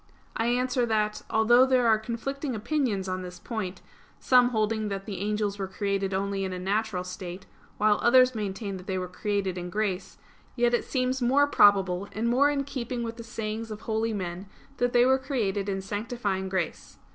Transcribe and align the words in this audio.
I 0.35 0.47
answer 0.47 0.83
that, 0.87 1.21
Although 1.29 1.67
there 1.67 1.85
are 1.85 1.99
conflicting 1.99 2.55
opinions 2.55 3.07
on 3.07 3.21
this 3.21 3.37
point, 3.37 3.83
some 4.19 4.49
holding 4.49 4.87
that 4.89 5.05
the 5.05 5.19
angels 5.19 5.59
were 5.59 5.67
created 5.67 6.11
only 6.11 6.43
in 6.43 6.51
a 6.51 6.57
natural 6.57 7.03
state, 7.03 7.45
while 7.77 7.99
others 8.01 8.33
maintain 8.33 8.77
that 8.77 8.87
they 8.87 8.97
were 8.97 9.07
created 9.07 9.59
in 9.59 9.69
grace; 9.69 10.17
yet 10.55 10.73
it 10.73 10.85
seems 10.85 11.21
more 11.21 11.45
probable, 11.45 12.09
and 12.13 12.27
more 12.27 12.49
in 12.49 12.63
keeping 12.63 13.03
with 13.03 13.17
the 13.17 13.23
sayings 13.23 13.69
of 13.69 13.81
holy 13.81 14.11
men, 14.11 14.47
that 14.77 14.91
they 14.91 15.05
were 15.05 15.19
created 15.19 15.69
in 15.69 15.81
sanctifying 15.81 16.49
grace. 16.49 16.97